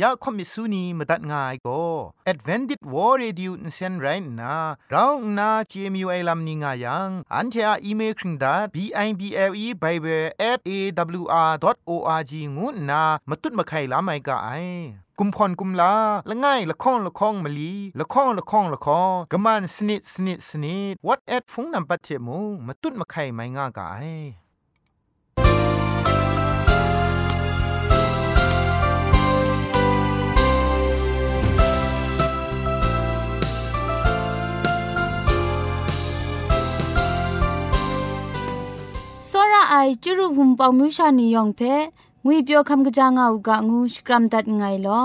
[0.00, 1.82] อยากคมิสูนีมาตัดง่ายก็
[2.32, 4.06] Advented War Radio นเซนไร
[4.40, 4.54] น่ะ
[4.90, 8.76] เราหน้า CMU ไอลัมนิง่ายังอันเทออีเมลคิงดา b
[9.06, 10.70] i b l e bible at a
[11.20, 11.52] w r
[11.88, 14.48] o r g งูน่ะมาตุ้ดมาไข่ลาไม่กะไอ
[15.18, 15.94] กุมพรกุมลา
[16.28, 23.86] ละง่ายละค้องละค้องมะลีละค้องละค้องละค้องกะมันสนิดสนิดสนิด what at ฟงนำปัจเจมูมาตุ้ดมาไข่ไม่ง่ากะ
[39.70, 41.60] ไอจุรุหุมปองมิวชานียองเพ
[42.24, 45.02] งุยเปียวคำกะจางอูกะงูสกรัมดัดไงลอ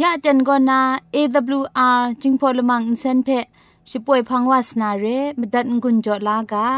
[0.00, 0.80] ยะจันกอนา
[1.14, 3.28] AWR จิงพอลมังอินเซนเพ
[3.88, 5.06] ชิป่วยพังวาสนาเร
[5.38, 6.68] มดัดงุนจอลากา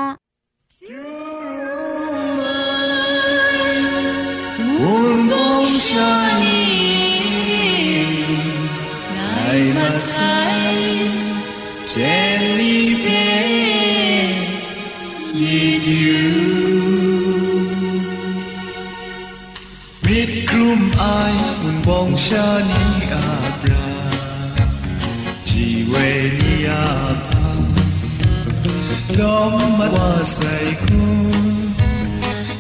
[22.29, 22.73] 下你
[23.13, 23.15] 阿
[23.63, 23.75] 布拉，
[25.45, 25.49] 只
[25.93, 25.95] 为
[26.41, 26.71] 你阿
[27.23, 27.33] 爸，
[29.17, 29.25] 浪
[29.79, 30.35] 漫我塞
[30.83, 30.89] 苦，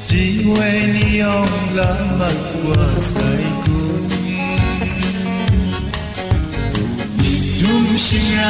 [0.07, 0.09] 只
[0.49, 0.57] 为
[0.93, 1.27] 你用
[1.75, 1.83] 浪
[2.17, 2.23] 漫
[2.63, 2.67] 我
[3.09, 3.11] 塞
[3.65, 3.67] 苦。
[7.19, 7.21] 你
[7.61, 8.07] dumb 心
[8.37, 8.41] 然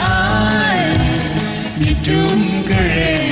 [0.00, 0.08] 爱，
[1.76, 3.31] 你 dumb 个人。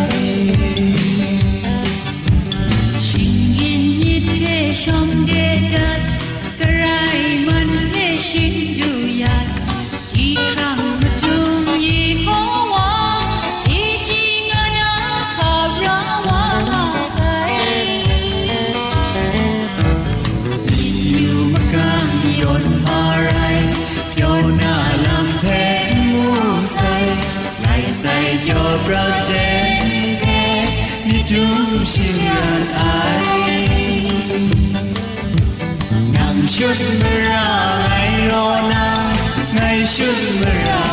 [4.60, 6.16] စ်တဲ့ရှောင်းတဲ့တတ်
[36.79, 37.49] ชิงานไอนังชุดเมรา
[37.83, 37.93] ไง
[38.31, 39.01] รอนัง
[39.55, 39.59] ไง
[39.93, 40.90] ชุดเมรา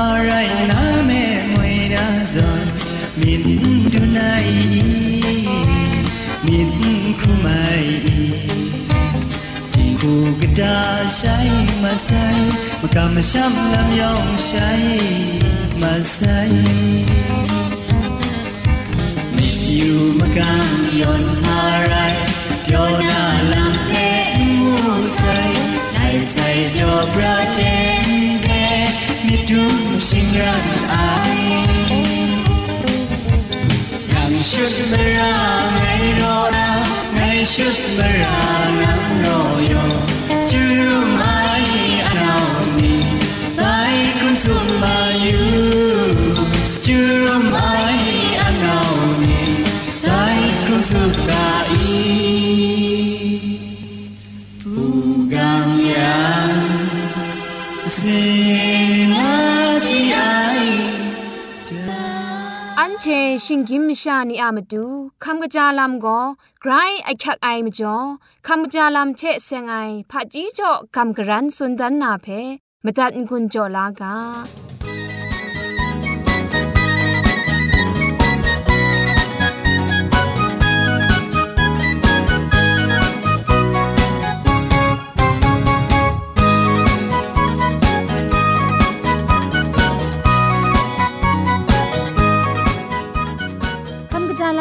[0.00, 1.22] Parai na me
[1.52, 2.66] moi da zon
[3.20, 3.42] Min
[3.92, 4.48] du nai
[6.46, 6.70] Min
[7.20, 7.84] krumai
[9.72, 10.76] Ti ku gada
[11.18, 11.50] shai
[11.82, 12.40] masai
[12.82, 14.84] Makam sham lam yong shai
[15.82, 16.52] masai
[19.76, 20.68] อยู่มากาง
[21.00, 21.94] ยนพาไร
[30.32, 31.36] nhân ai
[34.14, 35.14] Yang shut ngày
[35.74, 39.40] ngay ro na ngay shut mera nam ro
[39.72, 39.84] yo
[40.50, 40.64] Chu
[41.18, 41.66] mai
[42.10, 42.94] anao ni
[43.56, 45.42] tai kun sum ma yu
[46.82, 47.00] Chu
[47.52, 48.00] mai
[48.46, 49.40] anao ni
[50.02, 52.00] tai kun su ta i
[54.64, 56.60] Pugam yang
[58.02, 58.69] See
[63.02, 63.06] เช
[63.44, 64.84] ชิงกิมชานีอามาดู
[65.24, 66.20] คำกระจาลำก็
[66.60, 66.72] ไกร
[67.04, 67.96] ไอคักไอมจ่อ
[68.46, 69.74] คำกระจาลำเชเซงไอ
[70.10, 72.26] ผาจีจ่อคำกระรันสุนดันนาเพ
[72.84, 74.14] มตัดกุญจ่อลากา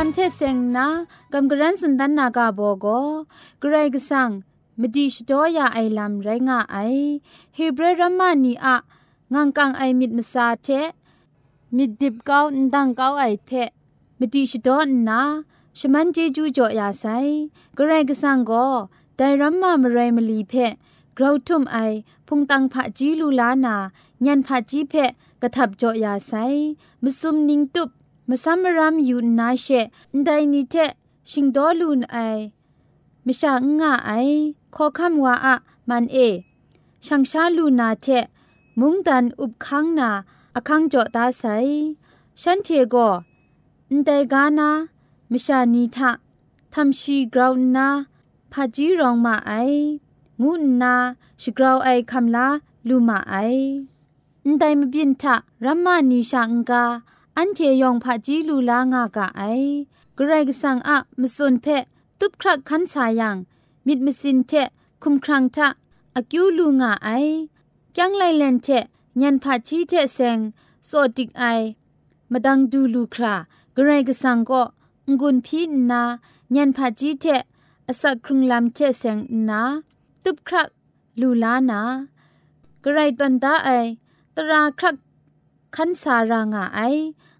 [0.01, 0.87] ันะ
[1.33, 2.85] กำกรันสุนดันนากาโบโก
[3.59, 4.29] เกรกสัง
[4.79, 6.77] มดิชโตยาไอลัมไรงาไอ
[7.57, 8.75] ฮีเบรรัมมานีอะ
[9.33, 10.67] งังกังไอมิดมซาเท
[11.75, 13.49] มิดดิบกาวดังกาวไอเพ
[14.19, 15.21] มดิชโตนนา
[15.79, 17.05] ชมันเจจูจ่อยาไซ
[17.75, 18.51] เกรกสังโก
[19.15, 20.53] ไดรัมมามไรมลีเพ
[21.17, 21.77] กราวทุมไอ
[22.27, 23.75] พุงตังผะจีลูลานา
[24.25, 24.93] ญันผะจีเพ
[25.41, 26.33] กระทับจ่อยาไซ
[27.03, 27.89] มซุมนิงตุบ
[28.29, 29.67] มซัมรามยูนาเช
[30.23, 30.75] ไดนิเท
[31.29, 32.17] ชิงดอลูนไอ
[33.25, 34.11] มชางงะไอ
[34.75, 35.55] ขอคำว่าอะ
[35.89, 36.17] มันเอ
[37.05, 38.07] ช่างชาลูนาเท
[38.79, 40.09] มุงดันอุบคังนา
[40.55, 41.43] อคังจอตาไซ
[42.41, 42.95] ฉันเทโก
[43.91, 44.69] นไดกานา
[45.31, 46.11] มิชานีทะ
[46.73, 47.87] ทำชีกราวนา
[48.51, 49.51] พาจีรองมาไอ
[50.41, 50.93] งูนา
[51.41, 52.47] ชิกราวไอคำลา
[52.87, 53.35] ลูมาไอ
[54.45, 55.35] นไดมบินทะ
[55.65, 56.83] รัมมานีชาองกา
[57.41, 59.43] อันเทยองพาจีลูลางากะไอ
[60.17, 61.65] กรกสังอะมสุนเพ
[62.19, 63.37] ตุบครักคันสายัง
[63.87, 64.51] มิดมสินเท
[65.03, 65.67] คุมครังทะ
[66.15, 67.09] อากิวลูงาไอ
[67.97, 68.67] ยังไลเลนเท
[69.21, 70.37] ญันพาชีเทเซง
[70.85, 71.43] โซติกไอ
[72.31, 73.35] มาดังดูลูครา
[73.75, 74.63] กรกสังก็
[75.19, 76.01] งุนพีนา
[76.55, 77.25] ญันพาจีเท
[77.87, 79.17] อสักครุงลำเทเซง
[79.49, 79.61] นา
[80.23, 80.67] ตุบครัก
[81.19, 81.81] ลูลานา
[82.83, 83.69] กรตันตาไอ
[84.35, 84.95] ตราครัก
[85.75, 86.81] คันสารางาไอ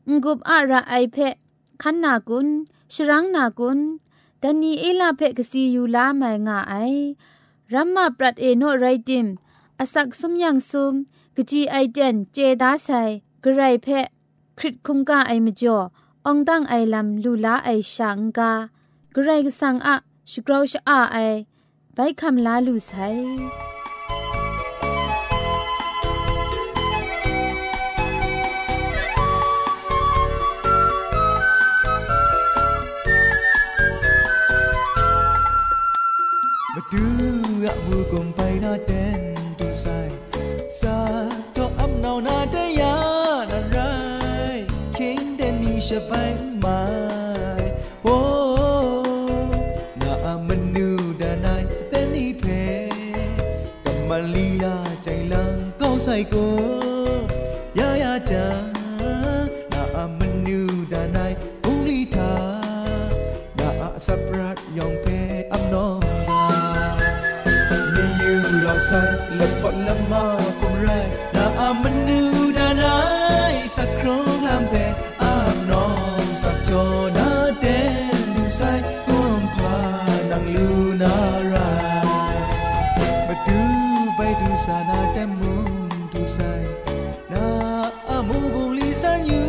[0.08, 1.18] งุบอะระไอเพ
[1.82, 2.48] คันนากุน
[2.94, 3.80] ชรังนากุน
[4.42, 6.74] ดันนีเอลาเพกซียูลาไมงาไอ
[7.74, 9.28] รัมมาปรัดเอโนไรดิม
[9.80, 10.94] อสักสมยังซุม
[11.36, 12.90] กจีไอเดนเจดาไซ
[13.44, 13.88] กไรเพ
[14.58, 15.78] คริตคุงกาไอมจ่อ
[16.28, 18.52] องดังไอลำลูลาไอชังกา
[19.16, 19.96] กไรกสังอะ
[20.32, 21.18] ชกราวชอาไอ
[21.94, 22.92] ไปคำลาลูไซ
[36.93, 37.05] ดู
[37.65, 39.21] อะมูกุมไปนาเดน
[39.59, 39.87] ดูไซ
[40.81, 40.99] ซา
[41.57, 42.97] จออัมนาวนาเดยา
[43.51, 43.79] นาไร
[44.97, 46.13] คิงเดนีชะไป
[46.65, 46.81] มา
[48.03, 48.19] โอ้
[50.01, 50.89] นาอามันนู
[51.21, 52.45] ดานายเตนีเพ
[53.85, 56.47] กัมมาลีลาใจลังก้าวใส่กู
[69.72, 70.28] คนละมา
[70.60, 70.90] กมไร
[71.36, 72.22] นาอามันนู
[72.58, 72.98] ดานา
[73.54, 75.88] ยสักครั้งลำเป็ดอาบนอ
[76.24, 76.84] นสักจอ
[77.18, 77.30] นา
[77.60, 77.66] เด
[78.22, 78.62] นดูไซ
[79.08, 79.78] ก้มพา
[80.32, 80.70] นังลู
[81.02, 81.16] นา
[81.52, 81.72] รา
[83.28, 83.60] มาดู
[84.16, 85.72] ไปดูสานาแต่มุม
[86.14, 86.40] ดูไซ
[87.32, 87.46] นา
[88.10, 89.44] อามูบุลีสันยู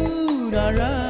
[0.54, 1.09] ดารา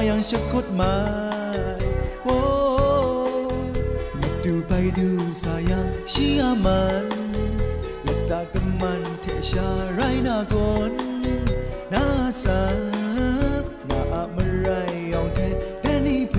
[0.00, 1.76] yang shakot mai
[2.24, 2.38] wo
[4.42, 7.04] tu pai du sayang shi aman
[8.06, 10.92] lapta kaman the sha rai na gon
[11.92, 12.04] นา
[12.42, 12.60] สา
[13.88, 14.68] นาอะมไร
[15.12, 15.38] ยองเท
[15.80, 16.36] แดนี่เพ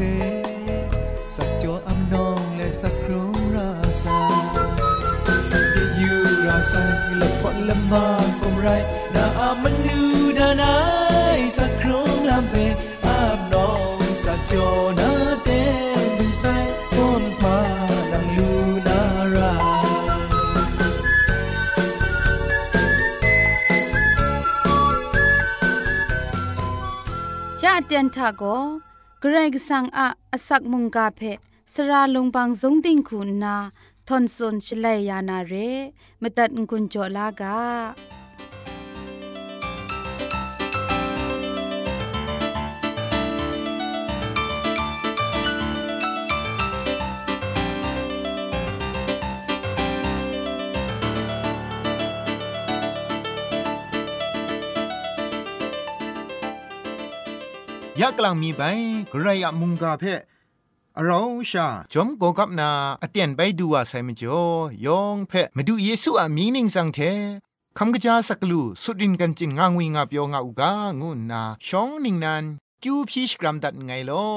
[27.94, 28.44] ตียนทาโก
[29.20, 31.22] เกรกสังอะอสักมุงกาเพ
[31.74, 33.56] สระลงบางสงติงคุณนา
[34.08, 35.54] ทอนซุนชลัยยานาเร
[36.22, 37.58] มตัดกุญจลากา
[58.02, 58.62] ยะกลางมีไป
[59.12, 60.22] กระยะมุงกาเพะ
[61.04, 62.70] เราชาจอมโกกับนา
[63.02, 64.42] อเตียนไปดูว่าไซมจ่อ
[64.86, 67.00] ยองเพะมาดูเยซูอะมีนิงสังเท
[67.78, 72.44] คำกะจาสักลูสุดินกันจินงางวิงาเปียงาอุกางูนาชองนิงนัน
[72.84, 74.28] กิวพีชกรัมดัดไงลอ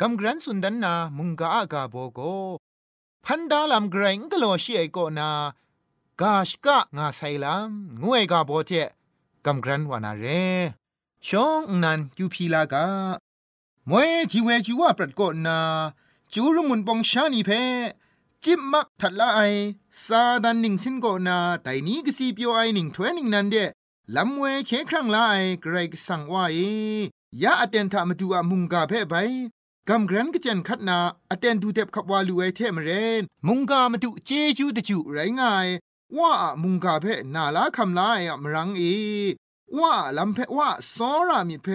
[0.00, 2.20] กำกรันสุนดันนามุงกาอากาโบโก
[3.24, 5.30] พันดาลำไกรงกะโลชีไอโกนา
[6.20, 7.70] กาชกะงาไซลัม
[8.02, 8.70] งวยกาโบเท
[9.46, 10.26] กำกรันวานาเร
[11.28, 12.86] ช่องนันกิวพีลากา
[13.88, 15.58] มวยจีเวจีว่าปรัดโกนา
[16.32, 17.50] จูรุมุนปองชานีเพ
[18.44, 19.40] จิบมักทัดละไอ
[20.04, 23.56] ซาดันหนิงสินโกนาแต่นี้ก็สีเปียวไอหนิงทเวนิงนันเด
[24.16, 26.58] ลำเวเคครั้งละไอเกรกสั่งว่าเอ
[27.42, 29.14] ยาอเตนทามาดูอามุงกาเพไป
[29.88, 30.98] กำกรันก็เจนคัดนา
[31.30, 32.90] อเตนดูเด็บขับวาลูไอเทมเร
[33.20, 35.66] น มุงกามาดูเจจูตะจูไรง่าย
[36.16, 38.82] ว่ามุงกาเพนาลาคำลายมรังเอ
[39.78, 41.68] ว่าลำเพว่าซอรามิเพ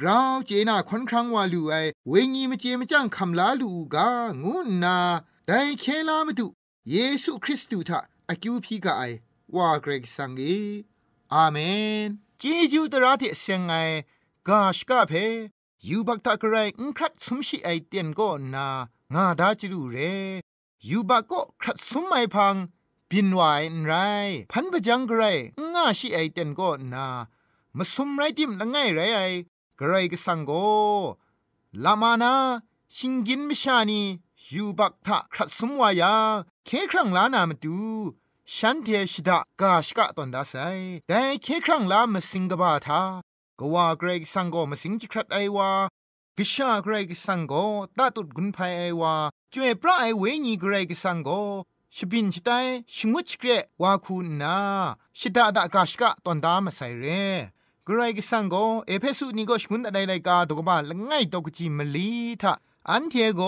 [0.00, 1.74] กราวเจนาควันครั้งว่าลูไอ
[2.08, 4.08] เวงีมเจมจังคำลาลูกา
[4.42, 4.98] งูนนา
[5.46, 6.46] แต่เคลามาดู
[6.90, 9.02] เยซูคริสต์ทะอากิวพีกาไอ
[9.54, 10.42] ว่าเกรกสังเอ
[11.34, 11.56] อาเม
[12.06, 12.42] นเจ
[12.72, 13.74] จูตระเทเซงไอ
[14.48, 15.12] กาชกาเพ
[15.88, 18.66] ยูบักตะกรายอุครัดสมชิไอเตียนก็นา
[19.14, 19.96] งาดาจิรูเร
[20.88, 22.54] ยูบักก็ครัดสมไอพัง
[23.10, 23.42] บินไหว
[23.84, 23.92] ไร
[24.52, 25.22] พันปะจังกร
[25.74, 27.06] ง่าชิไอเตียนก็นา
[27.76, 29.20] มาสมไรติมละไงไรไอ
[29.80, 30.52] กรก็สังโก
[31.84, 32.32] ลามานา
[32.96, 34.00] ชิงกินมิชานี
[34.52, 36.14] ยูบักทะครัดสมวายา
[36.66, 37.78] เคครั้งลานามาดู
[38.56, 40.54] ฉันเทชิดากาชกะตอนดาไซ
[41.08, 43.02] แต่เคครั้งลามาสิงกบาทา
[43.58, 45.70] กว่าเกรกสังโกมาสิงจิครัดไอวา
[46.36, 47.52] กิชาเกรกสังโก
[47.98, 49.14] ตาตุดกุนภัยไอวา
[49.52, 51.30] จวยพระไอเวญีเกรกสังโก
[51.96, 52.50] ชบินชิไต
[52.94, 53.48] ชิงวชเกร
[53.82, 54.58] วาคูนา
[55.18, 57.04] ชิดาดากาชกะตอนดามาไซเร
[57.86, 58.54] กรายกสังโก
[58.86, 62.52] เอเพสุนีโกชงุนอะไรไรกาตกบาละง่ายตกจิมลีทา
[62.90, 63.40] อันเทโก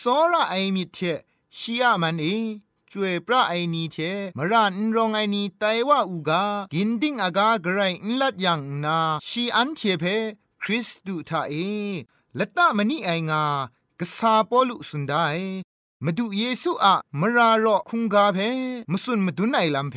[0.00, 0.98] สอระไอมิเท
[1.58, 2.26] ชียมันเอ
[2.90, 3.96] จวยพระไอนีเท
[4.36, 8.98] มรันรองไอนีไตว่าอูกากินดิ้งอากากรายอินลัดยังนา
[9.28, 10.04] ชีอันเทเพ
[10.62, 11.52] คริสตุทาเอ
[12.38, 13.42] ละตะมณีไองา
[14.00, 15.14] กษาปอลุสุนได
[16.04, 18.38] มาดูเยซูอะมรารอคุงกาเพ
[18.90, 19.96] มสุนมาดูไนลัมเพ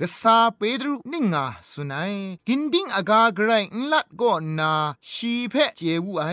[0.00, 2.12] กษาเปดรุนิงาสุนัย
[2.46, 4.72] กินดิ้งอากาไกรอิลัดก็นา
[5.12, 6.24] ชีเพเจวูไอ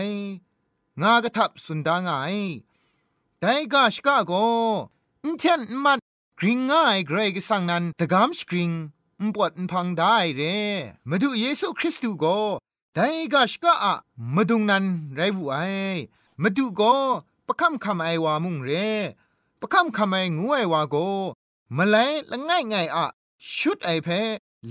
[1.00, 2.10] งากระทับสุนดางไง
[3.40, 4.32] แต่กาชกาโก
[5.24, 5.98] อินเทนมัด
[6.38, 8.70] กริงง่ายเกรกสังนันตะกามสกริง
[9.22, 10.42] มปวดพังได้เร
[11.08, 12.24] มาดูเยซูคริสต์โก
[12.94, 13.94] แต่กาชกาอะ
[14.34, 14.84] มาดุงนัน
[15.14, 15.56] ไรบุไอ
[16.42, 16.82] มาดูโก
[17.48, 18.70] ปะคำคำไอวามุงเร
[19.60, 20.96] ปะคำคำไองูไอวาโก
[21.76, 23.06] มาเลยละง่ายง่ายอะ
[23.56, 24.08] ชุดไอเพ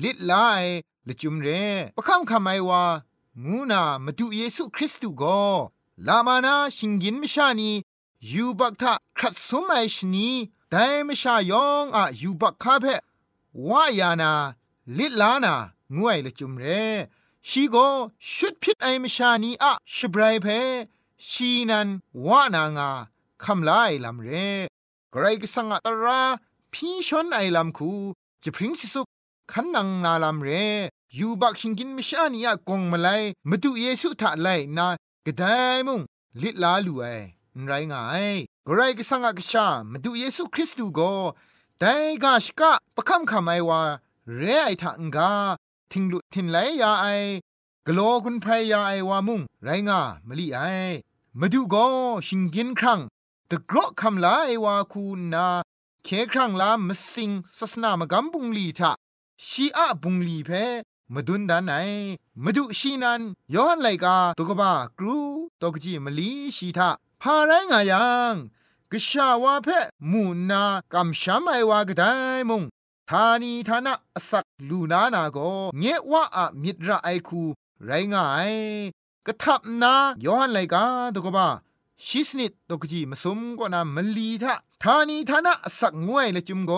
[0.01, 0.63] ลิดลาย
[1.08, 1.48] ละจุมเร
[1.98, 2.84] ปะคำคำไอวา
[3.46, 5.24] งูนามาดูเยซูคริสต์โก
[6.08, 7.72] ลามานาชิงกินมชานี
[8.32, 10.29] ยูบักทะครัดสมัยชนี
[10.70, 12.86] แต่มชายองอะยูบักคาเพ
[13.70, 14.32] วายานา
[14.98, 15.55] ลิลานา
[15.98, 16.65] งวยละจุมเร
[17.50, 17.75] ชีโก
[18.34, 20.48] ชุดพิษไอมชานีอะชบรายเพ
[21.29, 21.88] ชีนัน
[22.25, 22.89] วานางา
[23.43, 24.29] คำลายลำเร
[25.12, 26.22] ไกรกสังอะตรา
[26.74, 27.91] พี่ชนไอลำคู
[28.43, 29.01] จะพริ้งสิสุ
[29.51, 30.50] ขันนังนาลำเร
[31.17, 33.10] ยูบักชิงกินมชานีอะกงมาไล
[33.50, 34.88] มาดูเยซูทะไลนา
[35.25, 35.43] กระได
[35.88, 36.00] มุง
[36.41, 37.05] ลิลาลูไอ
[37.65, 38.36] ไรง่าย
[38.67, 41.13] กรก็สังกชามาดูเยซูคริสต์ก็
[41.79, 41.93] แต่
[42.24, 43.81] กาชกะประคำคำไอว่า
[44.36, 45.31] เรไอทังกา
[45.91, 47.07] ทิงลุทินไลยาไอ
[47.88, 50.60] กลัวคุณพรยาไอว่ามุงไรง่ามลีไอ
[51.39, 51.86] มาดูก็
[52.27, 53.00] ชิงกินครั้ง
[53.50, 55.48] ตะกรอคำลาไอว่าคูนา
[56.04, 58.92] เคครั้งลามสิงศาสนามกำบุงลีทะ
[59.48, 60.50] ชีอะบุงลีเพ
[61.13, 61.74] มาดุนดานไหน
[62.44, 63.22] มาดูชีนัน
[63.56, 65.18] ย้อนไหลกาตุกบ้ากรู
[65.62, 66.89] ตกจีมลีชีทา
[67.22, 68.36] พาไรงายัง
[68.92, 69.68] กชาวาเพ
[70.12, 70.63] มูนา
[70.94, 72.04] กำช้ำไอวากได
[72.50, 72.63] มง
[73.10, 73.94] ทานีทานะ
[74.30, 75.38] สักลูนานาโก
[75.80, 77.42] เงวะอะมิตรไอคู
[77.86, 78.51] ไรงาย
[79.27, 80.84] กะทับนาย้อนไลกา
[81.15, 81.48] ตุกบ้า
[82.05, 86.72] ชิสนิดตกจีมาสมก็นามลีทะทานีทานะสักงวยละจุมโก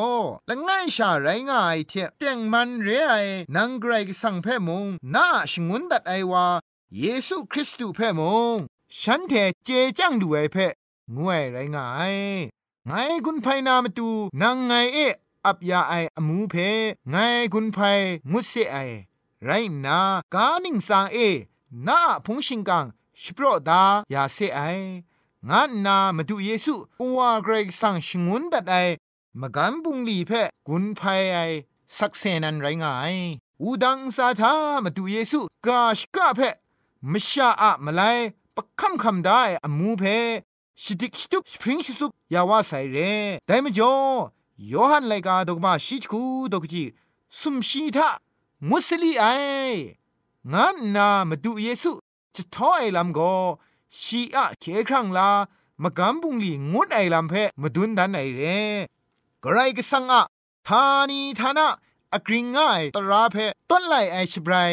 [0.50, 3.14] ละง่ายชาไรง่ายเทเตียงมันเรไอ
[3.56, 4.86] นังไกรกสังเพมง
[5.16, 6.46] นาชงุนดัดไอวา
[6.98, 8.22] เยซูคริสต์เพม
[8.54, 8.56] ง
[9.02, 10.58] ฉันเทเจจังดูไอเพ
[11.16, 12.18] งวยไรง่าย
[12.86, 12.92] ไง
[13.26, 14.10] กุนไพนามาตู
[14.42, 14.98] นางไงเอ
[15.46, 16.56] อับยาไออมูเพ
[17.10, 17.16] ไง
[17.54, 17.78] กุนไพ
[18.32, 18.78] งุดเซไอ
[19.46, 19.50] ไร
[19.86, 20.00] นา
[20.34, 21.20] กานิงสางเอ
[21.88, 22.86] นาพงชิงกัง
[23.22, 23.82] ชิโปรดา
[24.14, 24.60] ยาเซไอ
[25.50, 28.76] งานนามาดูเยซูอวาเกรกสังชงุนดัดไอ
[29.42, 30.32] มกันบุงลีเพ
[30.68, 31.02] กุนไพ
[31.34, 31.38] ไอ
[31.98, 33.16] สักเซนันไรงาย
[33.62, 36.40] อูดังซาธามาดูเยซูกาชกะเพ
[37.12, 38.02] มชาอะมาไล
[38.56, 40.04] ปะคำคำได้อมูเพ
[40.82, 42.98] ชิดิกชิตุปสปริงชิสุปยาวาไซเร
[43.46, 43.94] แต่มจ่อ
[44.72, 46.22] ยอหันไลกาดอกมาชิจคู
[46.54, 46.84] ดอกจี
[47.40, 48.10] สุมชีทา
[48.70, 49.26] มุสลีไอ
[50.54, 51.92] งานนามาดูเยซู
[52.36, 53.20] จะท้อไอลำโก
[54.02, 55.30] ชีอะเคครั้งลา
[55.84, 58.42] มะกำบุงลีงดไอลำเพมาดุนดันไอเร
[59.44, 60.24] กไรก็สังอะ
[60.68, 61.68] ทานีทานะ
[62.14, 63.36] อกริงง่ายตราเพ
[63.70, 64.72] ต้นไลไอชบราย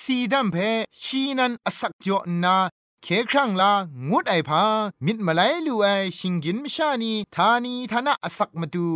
[0.00, 0.56] สีดัมเพ
[1.02, 2.56] ชีนันอสักจ่อนา
[3.02, 3.72] เคครั้งลา
[4.10, 4.62] งดไอพา
[5.04, 8.88] มิดมาไลลูไอชิงกินมชานีทานีทานะอสักมาดู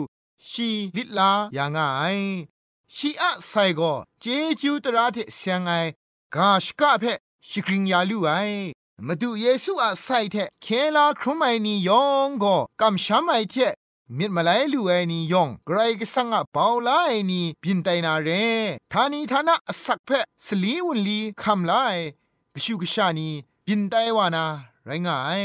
[0.50, 2.04] ชีลิลาอย่างไอ
[2.96, 3.80] ชีอะไซโก
[4.20, 4.24] เจ
[4.60, 5.72] จูตราเทเสียงไอ
[6.38, 7.04] กาชกะเพ
[7.48, 8.30] ชิกริงยาลูไอ
[9.06, 13.54] มาดูเยซูอาไซเทเคลาครุมไมนียองก็กำช้ำไอเท
[14.18, 18.28] มิดมาไลลูไอนียองไกรก็สังอาเปาลาไอนีบินไตนาเร
[18.92, 20.10] ทานีทานะสักเพ
[20.46, 21.72] สลีวุนลีคำไล
[22.54, 23.28] กชูกชานี
[23.66, 24.44] บินไตวานา
[24.86, 25.44] ไรงาย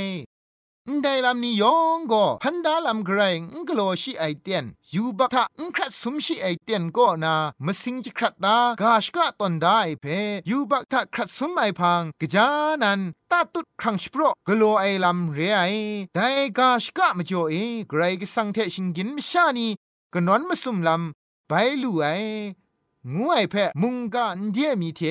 [1.03, 7.33] ได้ลำนี้ยองก็พันดาลำไกรงกโลชีไอเตียนยูบักทะงครัดสมชีไอเตียนก็นา
[7.65, 10.05] มสิงจิครัดตากาชกะตอนได้เพ
[10.49, 12.47] ยูบักทะครัดสมไอพังกจา
[12.81, 12.99] นัน
[13.31, 15.61] ตาตุดครั้งสโปรกโลไอลำเรไอ
[16.15, 17.55] ได้กาชกะมจ่อเอ
[17.89, 19.67] ไกรกสังเทชิงกินมชานี
[20.13, 22.05] กนอนมาสุมลำไปลู่ไอ
[23.13, 25.01] งูไอเพมุงกันเดียมีเท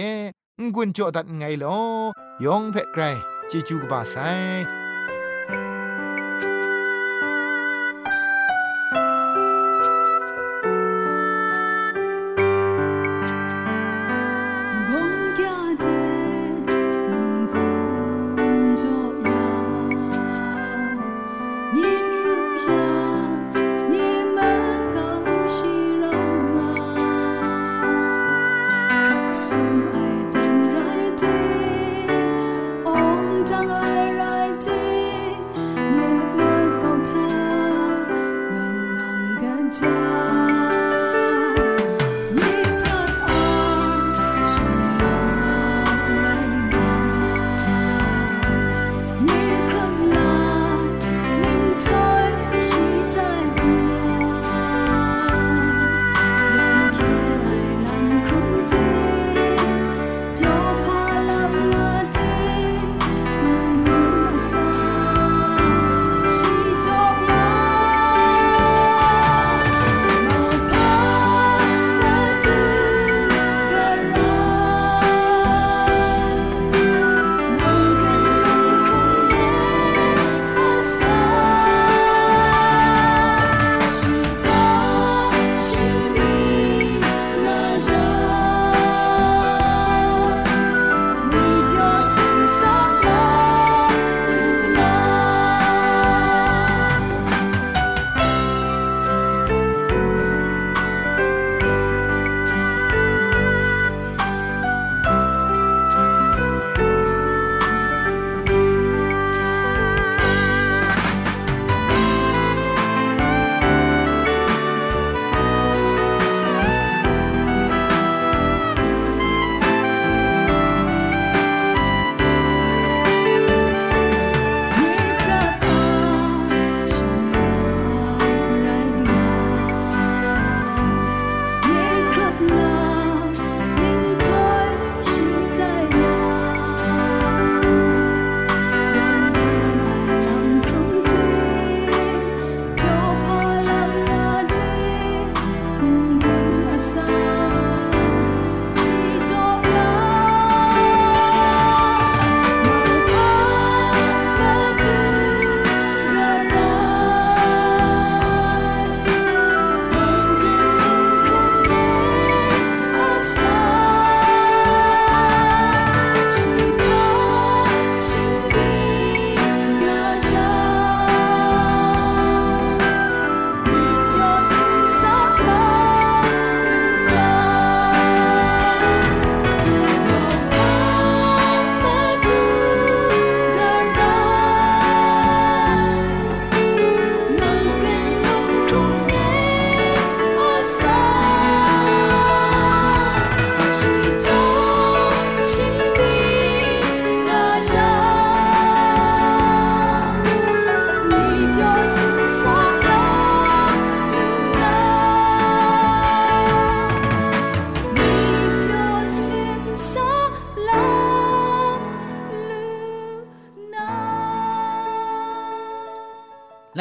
[0.61, 1.79] งกุนจ่อดัดไงลอ
[2.45, 3.03] ยองเพไกร
[3.51, 4.17] จิจูกบาไซ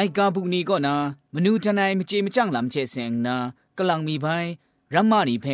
[0.00, 0.94] ลกาบุกนี้ก็นา
[1.34, 3.36] มนูทนายมเจมจังลำเชเซงนา
[3.78, 4.26] กลังมีไป
[4.94, 5.46] รัมมารีเพ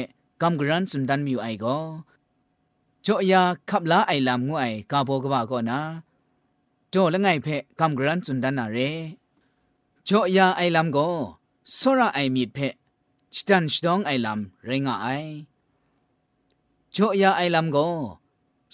[0.42, 1.78] กัมกรันสุนดันมิวไอก็
[3.06, 5.80] จ่อยาขับลาไอลำงวยกาโบกบาก็นา
[6.92, 7.48] จ่อละไงเพ
[7.80, 8.78] กัมกรันสุนดันนาเร
[10.08, 11.08] จ่อยาไอลำก็
[11.78, 12.58] สระไอมีดเพ
[13.36, 15.06] สตันสตองไอลำเรงาไอ
[16.94, 17.86] จ่อยาไอลำก็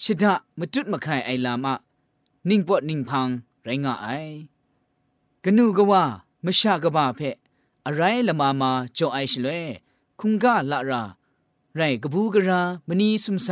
[0.03, 1.75] ชิดะมจุดมะไข่ไอลำอะ
[2.49, 3.27] นิ่งปวดนิ่งพัง
[3.63, 4.09] ไรงาไอ
[5.45, 6.03] กนูกว่า
[6.45, 7.19] มชากบ้าเพ
[7.85, 9.63] อะไรละมามาจ่อไอชลวย
[10.19, 11.03] คุงกะละรา
[11.75, 13.49] ไรกบูกรามณีสุมไซ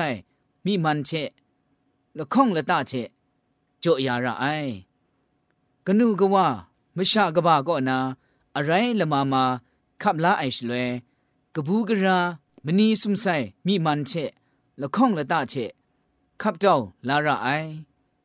[0.65, 1.11] มีมันเช
[2.17, 2.93] ละข้องละตาเช
[3.83, 4.45] จ่อยาระไอ
[5.85, 6.47] กนูกว่า
[6.97, 7.97] มชากบ้าก็นา
[8.55, 9.43] อะไรละมามา
[10.01, 10.87] ขับลาไอชลวย
[11.55, 12.19] กบูกรา
[12.65, 13.25] มณีสุมไซ
[13.65, 14.11] มีมันเช
[14.81, 15.53] ละข้องละตาเช
[16.41, 17.49] ขับเจ้าลาระไอ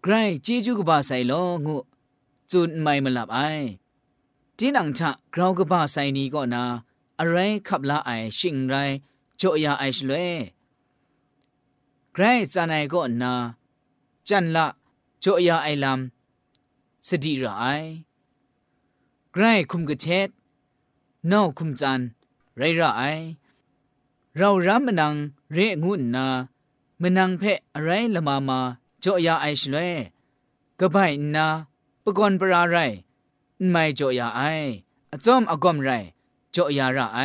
[0.03, 0.13] ไกร
[0.45, 1.35] จีจูกบ้าไซโล
[1.67, 1.77] งู
[2.55, 3.39] จุนไม่มาหลับไอ
[4.59, 6.65] จีนังชะกราวกบ้าไซนี้ก็นา
[7.19, 7.37] อะไร
[7.69, 8.75] ขับลาไอชิงไร
[9.37, 10.31] โจยาไอชลย
[12.13, 13.33] ไกรจานายก็นา
[14.29, 14.67] จันละ
[15.21, 17.65] โจยาไอลำสติระไอ
[19.33, 20.29] ไกรคุมกระเทศ
[21.31, 22.01] นอกคุมจัน
[22.57, 23.03] ไรระไอ
[24.37, 25.15] เรารำมนัง
[25.53, 26.27] เรงุนนา
[27.03, 28.59] มนังเพะอะไรละมามา
[29.01, 29.93] โจยาไอชลย
[30.81, 31.47] กบายนา
[32.07, 32.77] ปกอนปราไร
[33.71, 34.41] ไม่จ่อยาไอ
[35.13, 35.91] อจอมอกอมไร
[36.55, 37.21] จ่อยาระไอ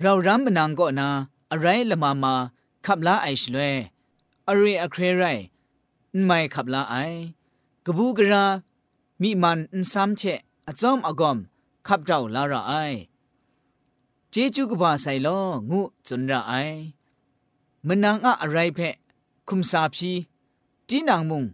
[0.00, 1.08] เรารำมนังก็นา
[1.50, 2.34] อะไรละมามา
[2.86, 3.74] ขับลาไอชลวย
[4.48, 5.24] อะไรอะเครไร
[6.24, 6.96] ไม่ขับลาไอ
[7.84, 8.44] กบูกรา
[9.20, 11.38] มีมันอินซ้ำเชะอจอมอกอม
[11.86, 12.72] ขับเจ้าลาระไอ
[14.30, 15.28] เจจูกบาไซโล
[15.70, 16.52] งูจุนระไอ
[17.86, 18.94] มนังอะอะไรเพะ
[19.48, 20.12] คุมซาพี
[20.88, 21.44] จีนางมุง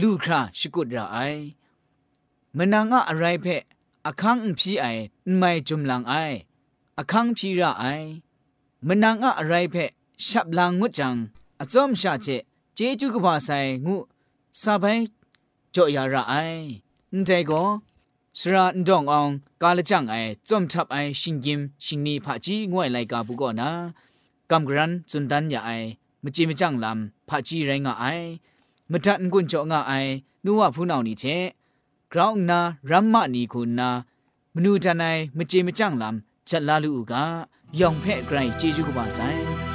[0.00, 1.18] ลูคราชกุดระไอ
[2.58, 3.62] มนังอะอะไรเพะ
[4.06, 4.86] อคังพีไอ
[5.38, 6.14] ไม่จุมลังไอ
[6.98, 7.84] อคังพีระไอ
[8.86, 9.90] มนังอะอะไรเพะ
[10.26, 11.14] ฉับลังงุจัง
[11.60, 12.26] อจอมชาเจ
[12.74, 13.50] เจจูกบาไซ
[13.86, 13.96] งู
[14.60, 14.84] ซาไป
[15.74, 16.34] จ่อยาระไอ
[17.14, 17.52] นเจโก
[18.38, 19.28] สระนดององ
[19.62, 20.14] กาลจังไอ
[20.48, 23.70] จอมทับไอชิงยิมชิงนีผาจีงวยไลกาบุกอนะ
[24.50, 25.70] กำกรันจุนดันยาไอ
[26.22, 28.04] มจีมจังลำผาจีไรงาไอ
[28.90, 29.92] มตัดกุนจ่องาไอ
[30.44, 31.24] นัวผู้นานี่เช
[32.13, 32.59] กราวนา
[32.91, 33.89] รัมมะนีคุณนา
[34.53, 35.03] มนูจันไอ
[35.37, 37.23] มจีมจังลำจัดลาลูกา
[37.79, 39.74] ยองเพ่ไกรจีจูกบาไซ ။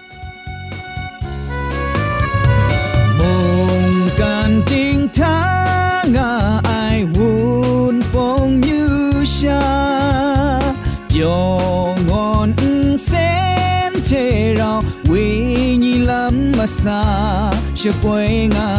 [17.85, 18.71] จะป่วยงา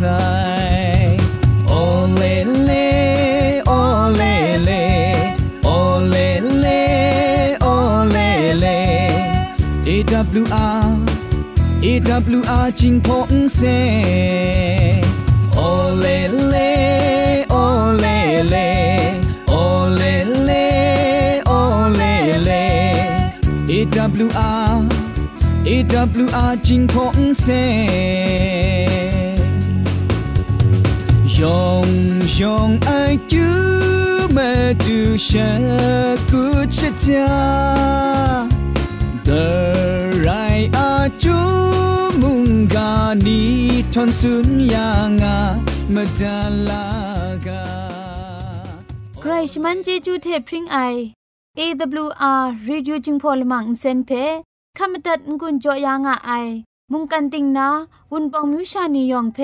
[0.00, 0.20] สา
[1.02, 1.06] ย
[1.68, 1.72] โอ
[2.14, 2.22] เล
[2.64, 2.72] เล
[3.66, 3.72] โอ
[4.16, 4.22] เล
[4.64, 4.70] เล
[5.64, 5.68] โอ
[6.08, 6.16] เล
[6.60, 6.66] เล
[7.62, 7.66] โอ
[8.10, 8.16] เล
[8.60, 8.66] เล
[9.86, 10.86] AWR
[11.84, 13.60] AWR จิงพงเซ
[15.54, 15.60] โอ
[15.98, 16.06] เล
[16.48, 16.79] เล
[26.00, 26.52] A.W.R.
[26.66, 27.46] จริงของเซ
[31.38, 31.88] ยอง
[32.40, 33.48] ยองไอายุ
[34.36, 34.50] มา
[34.84, 35.50] ดูชะ
[36.30, 36.44] กุ
[36.76, 37.30] ชะจา
[39.24, 39.30] เด
[40.26, 40.90] รไยอา
[41.22, 41.38] จุ
[42.20, 42.92] มุงกา
[43.26, 43.42] นี
[43.94, 45.38] ทอนสุนยางา
[45.94, 46.86] มาดาลา
[47.46, 47.64] กา
[49.20, 50.78] ใครชมันเจจูเทพริงไอ
[51.58, 54.12] AWR Radio จึงพอลมังเซนเพ
[54.82, 56.30] ขมตัดงุนจอยางอไอ
[56.92, 57.68] มุงกันติงนา
[58.10, 59.38] วุนปองมิวชานียองเพ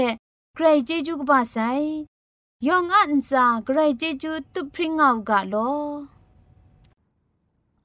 [0.55, 1.57] ใครเจจูกบาไซ
[2.67, 5.55] ยองอันซาใครเจจูตุพริ้งเอากะโล